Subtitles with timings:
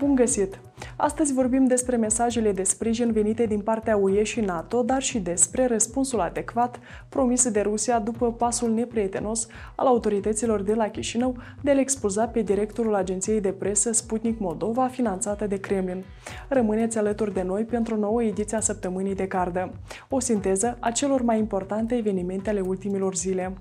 [0.00, 0.58] Bun găsit!
[0.96, 5.66] Astăzi vorbim despre mesajele de sprijin venite din partea UE și NATO, dar și despre
[5.66, 11.78] răspunsul adecvat promis de Rusia după pasul neprietenos al autorităților de la Chișinău de a-l
[11.78, 16.04] expulza pe directorul agenției de presă Sputnik Moldova, finanțată de Kremlin.
[16.48, 19.72] Rămâneți alături de noi pentru o nouă ediție a săptămânii de cardă.
[20.08, 23.56] O sinteză a celor mai importante evenimente ale ultimilor zile.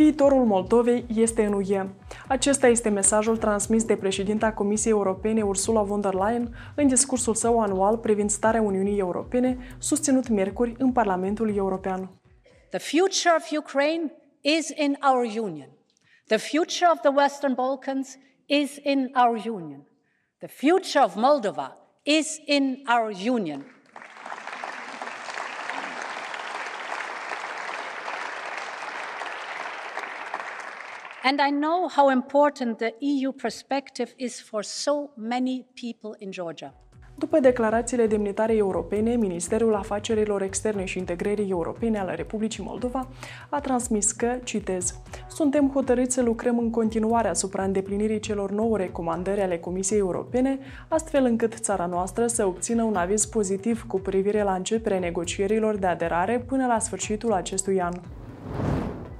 [0.00, 1.88] Viitorul Moldovei este în UE.
[2.28, 7.60] Acesta este mesajul transmis de președinta Comisiei Europene Ursula von der Leyen în discursul său
[7.60, 12.10] anual privind starea Uniunii Europene, susținut miercuri în Parlamentul European.
[12.70, 15.68] The future of Ukraine is in our union.
[16.26, 19.86] The future of the Western Balkans is in our union.
[20.38, 23.79] The future of Moldova is in our union.
[31.22, 36.74] And I know how important the EU perspective is for so many people in Georgia.
[37.18, 43.08] După declarațiile demnitarei europene, Ministerul Afacerilor Externe și Integrării Europene ale Republicii Moldova
[43.48, 44.94] a transmis că, citez,
[45.28, 51.24] Suntem hotărâți să lucrăm în continuare asupra îndeplinirii celor nouă recomandări ale Comisiei Europene, astfel
[51.24, 56.38] încât țara noastră să obțină un aviz pozitiv cu privire la începerea negocierilor de aderare
[56.38, 57.92] până la sfârșitul acestui an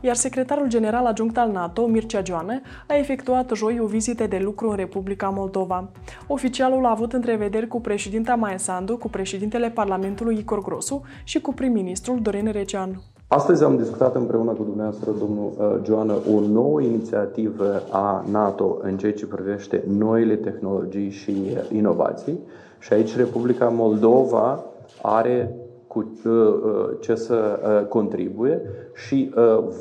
[0.01, 4.69] iar secretarul general adjunct al NATO, Mircea Joană, a efectuat joi o vizită de lucru
[4.69, 5.89] în Republica Moldova.
[6.27, 11.53] Oficialul a avut întrevederi cu președinta Maia Sandu, cu președintele Parlamentului Icor Grosu și cu
[11.53, 13.01] prim-ministrul Dorin Recean.
[13.33, 18.97] Astăzi am discutat împreună cu dumneavoastră, domnul uh, Joană, o nouă inițiativă a NATO în
[18.97, 22.39] ceea ce privește noile tehnologii și uh, inovații.
[22.79, 24.65] Și aici Republica Moldova
[25.03, 25.55] are
[25.93, 28.61] cu uh, uh, ce să uh, contribuie
[28.95, 29.35] și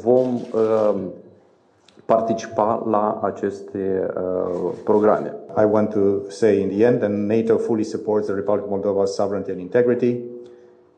[0.03, 0.39] vom
[2.05, 4.09] participa la aceste
[4.83, 5.35] programe.
[5.57, 5.99] I want to
[6.29, 10.19] say in the end that NATO fully supports the Republic of Moldova's sovereignty and integrity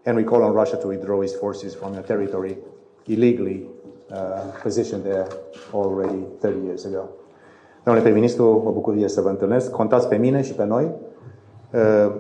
[0.06, 2.58] and we call on Russia to withdraw its forces from the territory
[3.06, 3.66] illegally
[4.12, 5.28] uh, positioned there
[5.74, 7.10] already 30 years ago.
[7.84, 9.72] Domnule prim-ministru, o bucurie să vă întâlnesc.
[9.72, 10.92] Contați pe mine și pe noi.
[11.74, 12.12] Uh,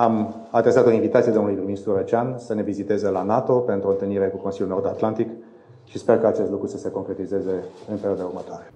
[0.00, 4.28] am adresat o invitație domnului ministru Răcean să ne viziteze la NATO pentru o întâlnire
[4.28, 5.28] cu Consiliul Nord-Atlantic
[5.84, 8.70] și sper că acest lucru să se concretizeze în perioada următoare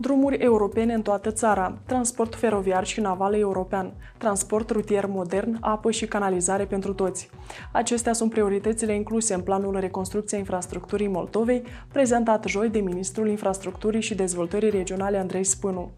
[0.00, 6.06] drumuri europene în toată țara, transport feroviar și naval european, transport rutier modern, apă și
[6.06, 7.30] canalizare pentru toți.
[7.72, 14.14] Acestea sunt prioritățile incluse în planul reconstrucției infrastructurii Moldovei, prezentat joi de Ministrul Infrastructurii și
[14.14, 15.90] Dezvoltării Regionale Andrei Spânu.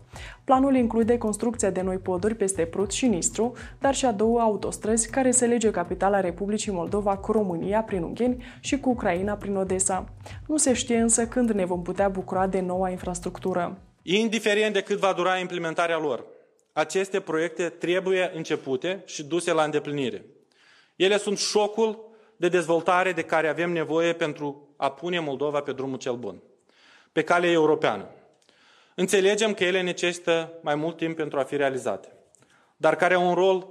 [0.45, 5.11] Planul include construcția de noi poduri peste Prut și Nistru, dar și a două autostrăzi
[5.11, 10.05] care se lege capitala Republicii Moldova cu România prin Ungheni și cu Ucraina prin Odessa.
[10.47, 13.79] Nu se știe însă când ne vom putea bucura de noua infrastructură.
[14.03, 16.27] Indiferent de cât va dura implementarea lor,
[16.73, 20.25] aceste proiecte trebuie începute și duse la îndeplinire.
[20.97, 25.99] Ele sunt șocul de dezvoltare de care avem nevoie pentru a pune Moldova pe drumul
[25.99, 26.43] cel bun,
[27.13, 28.09] pe calea europeană.
[28.95, 32.13] Înțelegem că ele necesită mai mult timp pentru a fi realizate,
[32.77, 33.69] dar care au un rol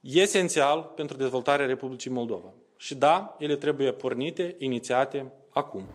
[0.00, 2.52] esențial pentru dezvoltarea Republicii Moldova.
[2.76, 5.86] Și da, ele trebuie pornite, inițiate acum.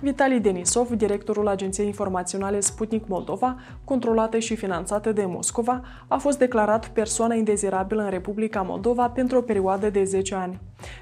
[0.00, 6.88] Vitali Denisov, directorul Agenției Informaționale Sputnik Moldova, controlată și finanțată de Moscova, a fost declarat
[6.88, 10.60] persoană indezirabilă în Republica Moldova pentru o perioadă de 10 ani.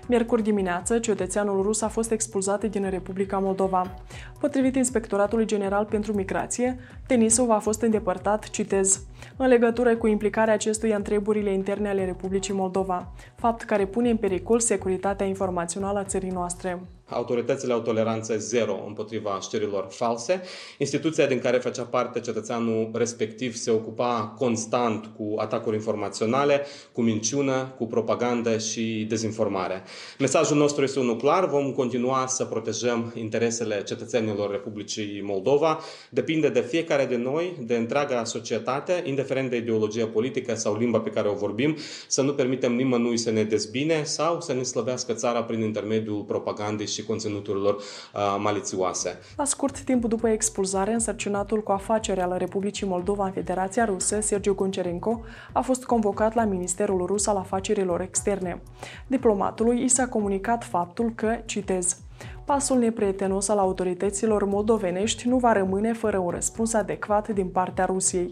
[0.08, 3.94] Miercuri dimineață, cetățeanul rus a fost expulzat din Republica Moldova.
[4.40, 10.96] Potrivit Inspectoratului General pentru Migrație, Denisov a fost îndepărtat, citez, în legătură cu implicarea acestuia
[10.96, 16.30] în treburile interne ale Republicii Moldova, fapt care pune în pericol securitatea informațională a țării
[16.30, 16.80] noastre
[17.12, 20.42] autoritățile au toleranță zero împotriva știrilor false.
[20.78, 27.74] Instituția din care făcea parte cetățeanul respectiv se ocupa constant cu atacuri informaționale, cu minciună,
[27.76, 29.82] cu propagandă și dezinformare.
[30.18, 35.80] Mesajul nostru este unul clar, vom continua să protejăm interesele cetățenilor Republicii Moldova.
[36.10, 41.10] Depinde de fiecare de noi, de întreaga societate, indiferent de ideologia politică sau limba pe
[41.10, 41.76] care o vorbim,
[42.08, 46.86] să nu permitem nimănui să ne dezbine sau să ne slăvească țara prin intermediul propagandei
[46.86, 49.18] și conținuturilor uh, malițioase.
[49.36, 54.54] La scurt timp după expulzare, însărcinatul cu afaceri al Republicii Moldova în Federația Rusă, Sergiu
[54.54, 55.20] Goncerenko,
[55.52, 58.62] a fost convocat la Ministerul Rus al Afacerilor Externe.
[59.06, 61.96] Diplomatului i s-a comunicat faptul că, citez,
[62.44, 68.30] pasul neprietenos al autorităților moldovenești nu va rămâne fără un răspuns adecvat din partea Rusiei.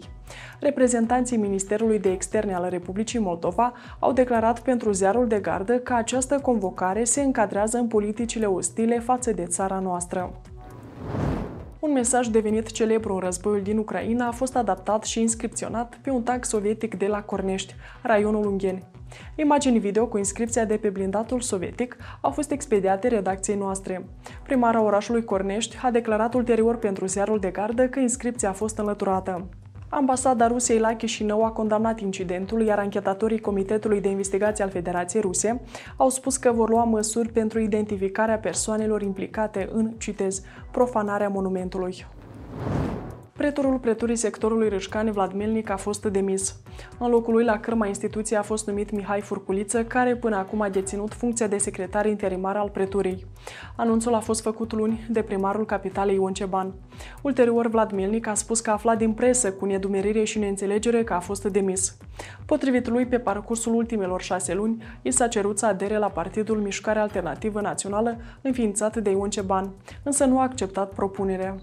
[0.59, 6.39] Reprezentanții Ministerului de Externe al Republicii Moldova au declarat pentru ziarul de gardă că această
[6.39, 10.33] convocare se încadrează în politicile ostile față de țara noastră.
[11.79, 16.23] Un mesaj devenit celebru în războiul din Ucraina a fost adaptat și inscripționat pe un
[16.23, 18.83] tank sovietic de la Cornești, raionul Ungheni.
[19.35, 24.05] Imagini video cu inscripția de pe blindatul sovietic au fost expediate redacției noastre.
[24.43, 29.49] Primara orașului Cornești a declarat ulterior pentru ziarul de gardă că inscripția a fost înlăturată.
[29.93, 35.61] Ambasada Rusiei la Chișinău a condamnat incidentul, iar anchetatorii Comitetului de Investigație al Federației Ruse
[35.97, 40.41] au spus că vor lua măsuri pentru identificarea persoanelor implicate în, citez,
[40.71, 42.05] profanarea monumentului.
[43.41, 46.55] Pretorul preturii sectorului Râșcani Vladmelnic a fost demis.
[46.99, 50.69] În locul lui la cârma instituției a fost numit Mihai Furculiță, care până acum a
[50.69, 53.25] deținut funcția de secretar interimar al preturii.
[53.75, 56.73] Anunțul a fost făcut luni de primarul capitalei Ion Ceban.
[57.21, 61.19] Ulterior, Vladmelnic a spus că a aflat din presă cu nedumerire și neînțelegere că a
[61.19, 61.97] fost demis.
[62.45, 66.99] Potrivit lui, pe parcursul ultimelor șase luni, i s-a cerut să adere la Partidul Mișcare
[66.99, 69.71] Alternativă Națională, înființat de Ion Ceban,
[70.03, 71.55] însă nu a acceptat propunerea.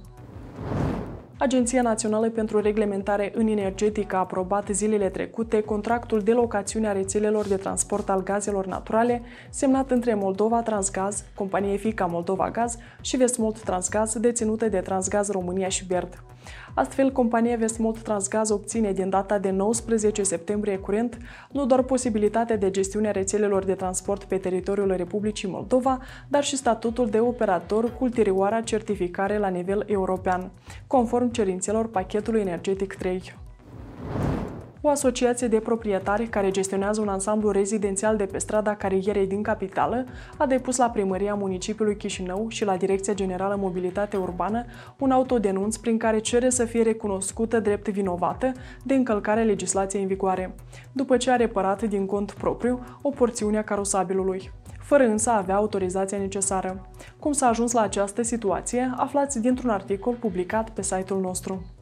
[1.40, 7.46] Agenția Națională pentru Reglementare în Energetică a aprobat zilele trecute contractul de locațiune a rețelelor
[7.46, 13.58] de transport al gazelor naturale semnat între Moldova Transgaz, companie fica Moldova Gaz și Vestmold
[13.58, 16.23] Transgaz, deținută de Transgaz România și Berd.
[16.75, 21.19] Astfel, compania Vestmold Transgaz obține din data de 19 septembrie curent
[21.50, 25.99] nu doar posibilitatea de gestiune a rețelelor de transport pe teritoriul Republicii Moldova,
[26.29, 30.50] dar și statutul de operator cu ulterioara certificare la nivel european,
[30.87, 33.47] conform cerințelor pachetului energetic 3.
[34.81, 40.07] O asociație de proprietari care gestionează un ansamblu rezidențial de pe strada Carierei din capitală
[40.37, 44.65] a depus la primăria municipiului Chișinău și la Direcția Generală Mobilitate Urbană
[44.99, 48.53] un autodenunț prin care cere să fie recunoscută drept vinovată
[48.83, 50.55] de încălcarea legislației în vigoare,
[50.93, 55.57] după ce a reparat din cont propriu o porțiune a carosabilului fără însă a avea
[55.57, 56.87] autorizația necesară.
[57.19, 61.78] Cum s-a ajuns la această situație, aflați dintr-un articol publicat pe site-ul nostru.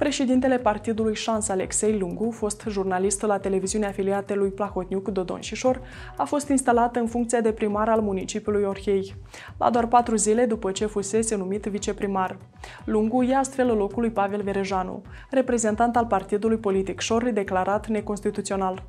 [0.00, 5.80] Președintele partidului Șans Alexei Lungu, fost jurnalist la televiziunea afiliată lui Plahotniuc Dodon Șișor,
[6.16, 9.14] a fost instalat în funcția de primar al municipiului Orhei,
[9.58, 12.38] la doar patru zile după ce fusese numit viceprimar.
[12.84, 18.82] Lungu ia astfel locul lui Pavel Verejanu, reprezentant al partidului politic Șor, declarat neconstituțional.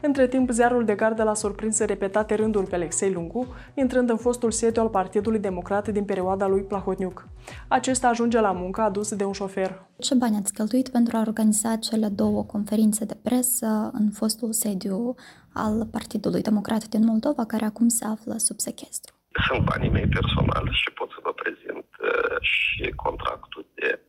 [0.00, 4.50] Între timp, ziarul de gardă l-a surprins repetate rânduri pe Alexei Lungu, intrând în fostul
[4.50, 7.28] sediu al Partidului Democrat din perioada lui Plahotniuc.
[7.68, 9.86] Acesta ajunge la muncă adus de un șofer.
[9.98, 15.14] Ce bani ați cheltuit pentru a organiza cele două conferințe de presă în fostul sediu
[15.52, 19.14] al Partidului Democrat din Moldova, care acum se află sub sechestru?
[19.46, 24.00] Sunt banii mei personali și pot să vă prezint uh, și contractul de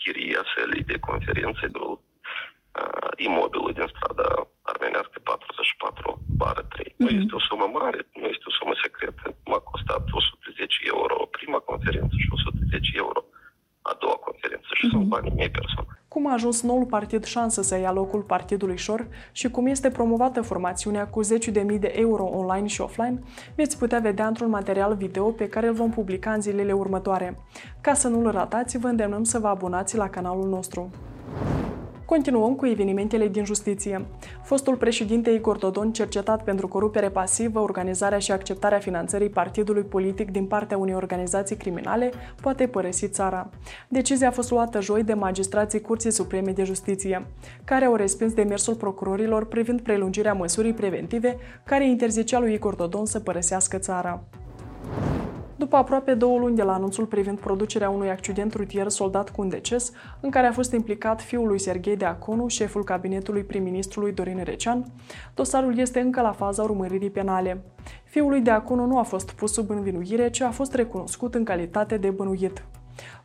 [0.00, 4.59] chirie a sălii de conferințe de uh, imobilul din strada armenească
[5.78, 6.86] 44 bară 3.
[6.88, 7.00] Mm-hmm.
[7.02, 7.20] Nu mhm.
[7.20, 9.24] este o sumă mare, nu este o sumă secretă.
[9.50, 13.20] M-a costat 110 euro prima conferință și 110 euro
[13.90, 14.92] a doua conferință și mm-hmm.
[14.92, 15.14] sunt mhm.
[15.14, 15.98] banii mei personali.
[16.14, 19.02] Cum a ajuns noul partid șansă să ia locul partidului Șor
[19.32, 23.18] și cum este promovată formațiunea cu 10.000 de euro online și offline,
[23.56, 27.38] veți putea vedea într-un material video pe care îl vom publica în zilele următoare.
[27.80, 30.90] Ca să nu-l ratați, vă îndemnăm să vă abonați la canalul nostru.
[32.10, 34.06] Continuăm cu evenimentele din justiție.
[34.42, 40.46] Fostul președinte Igor Dodon, cercetat pentru corupere pasivă, organizarea și acceptarea finanțării partidului politic din
[40.46, 43.48] partea unei organizații criminale, poate părăsi țara.
[43.88, 47.26] Decizia a fost luată joi de magistrații Curții Supreme de Justiție,
[47.64, 53.20] care au respins demersul procurorilor privind prelungirea măsurii preventive care interzicea lui Igor Dodon să
[53.20, 54.22] părăsească țara.
[55.60, 59.48] După aproape două luni de la anunțul privind producerea unui accident rutier soldat cu un
[59.48, 64.84] deces, în care a fost implicat fiul lui Serghei Deaconu, șeful cabinetului prim-ministrului Dorin Recean,
[65.34, 67.64] dosarul este încă la faza urmăririi penale.
[68.04, 71.96] Fiul lui Deaconu nu a fost pus sub învinuire, ci a fost recunoscut în calitate
[71.96, 72.64] de bănuit.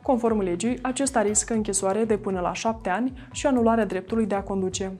[0.02, 4.44] Conform legii, acesta riscă închisoare de până la șapte ani și anularea dreptului de a
[4.44, 4.96] conduce.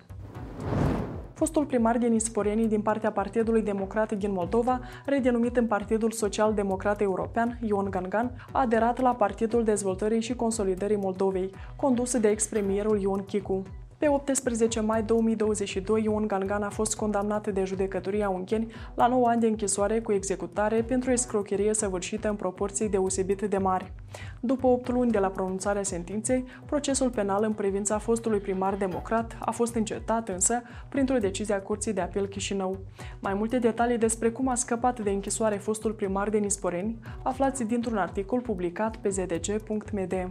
[1.36, 7.02] Fostul primar din Isporenii din partea Partidului Democrat din Moldova, redenumit în Partidul Social Democrat
[7.02, 13.26] European, Ion Gangan, a aderat la Partidul Dezvoltării și Consolidării Moldovei, condus de ex-premierul Ion
[13.26, 13.64] Chicu.
[14.06, 19.42] Pe 18 mai 2022, Ion Gangan a fost condamnat de judecătoria ungheni la 9 ani
[19.42, 23.92] de închisoare cu executare pentru escrocherie săvârșită în proporții deosebit de mari.
[24.40, 29.52] După 8 luni de la pronunțarea sentinței, procesul penal în privința fostului primar democrat a
[29.52, 32.78] fost încetat însă printr-o decizie a Curții de Apel Chișinău.
[33.20, 37.98] Mai multe detalii despre cum a scăpat de închisoare fostul primar de Nisporeni aflați dintr-un
[37.98, 40.30] articol publicat pe zdg.md.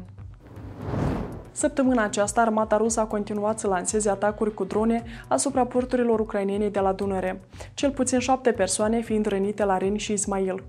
[1.57, 6.81] Săptămâna aceasta, armata rusă a continuat să lanseze atacuri cu drone asupra porturilor ucrainene de
[6.81, 7.41] la Dunăre,
[7.75, 10.63] cel puțin șapte persoane fiind rănite la Ren și Ismail.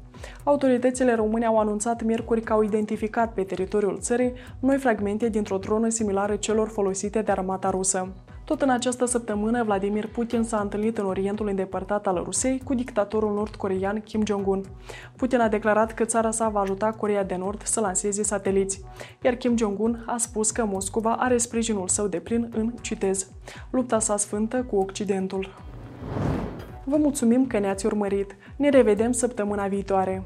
[0.43, 5.89] Autoritățile române au anunțat miercuri că au identificat pe teritoriul țării noi fragmente dintr-o dronă
[5.89, 8.13] similară celor folosite de armata rusă.
[8.45, 13.33] Tot în această săptămână, Vladimir Putin s-a întâlnit în Orientul îndepărtat al Rusiei cu dictatorul
[13.33, 14.63] nord-corean Kim Jong-un.
[15.15, 18.81] Putin a declarat că țara sa va ajuta Coreea de Nord să lanseze sateliți,
[19.21, 23.29] iar Kim Jong-un a spus că Moscova are sprijinul său de plin în, citez,
[23.69, 25.53] lupta sa sfântă cu Occidentul.
[26.83, 28.35] Vă mulțumim că ne-ați urmărit.
[28.55, 30.23] Ne revedem săptămâna viitoare.